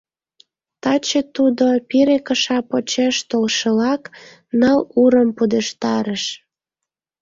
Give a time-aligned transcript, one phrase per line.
[0.81, 4.03] Таче тудо, пире кыша почеш толшылак,
[4.59, 6.23] ныл урым пудештарыш.